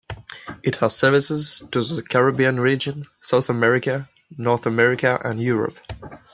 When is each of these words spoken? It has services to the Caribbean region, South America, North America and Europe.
It 0.63 0.77
has 0.77 0.95
services 0.97 1.61
to 1.71 1.83
the 1.83 2.01
Caribbean 2.01 2.59
region, 2.59 3.03
South 3.19 3.51
America, 3.51 4.09
North 4.35 4.65
America 4.65 5.21
and 5.23 5.39
Europe. 5.39 5.77